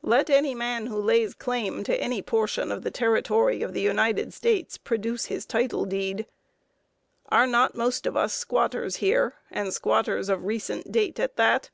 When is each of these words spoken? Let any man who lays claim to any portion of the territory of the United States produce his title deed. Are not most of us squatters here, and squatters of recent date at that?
Let 0.00 0.30
any 0.30 0.54
man 0.54 0.86
who 0.86 0.96
lays 0.96 1.34
claim 1.34 1.84
to 1.84 2.00
any 2.00 2.22
portion 2.22 2.72
of 2.72 2.82
the 2.82 2.90
territory 2.90 3.60
of 3.62 3.74
the 3.74 3.82
United 3.82 4.32
States 4.32 4.78
produce 4.78 5.26
his 5.26 5.44
title 5.44 5.84
deed. 5.84 6.24
Are 7.28 7.46
not 7.46 7.74
most 7.74 8.06
of 8.06 8.16
us 8.16 8.32
squatters 8.32 8.96
here, 9.04 9.34
and 9.50 9.74
squatters 9.74 10.30
of 10.30 10.46
recent 10.46 10.90
date 10.90 11.20
at 11.20 11.36
that? 11.36 11.68